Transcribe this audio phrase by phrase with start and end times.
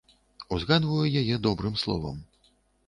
[0.57, 2.17] Узгадваю яе добрым словам.